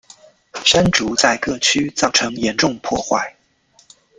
[0.65, 3.35] 山竹在各区造成严重破坏。